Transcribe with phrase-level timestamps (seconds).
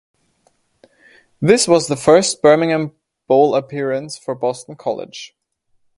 [1.39, 2.93] This was the first Birmingham
[3.27, 5.37] Bowl appearance for Boston College.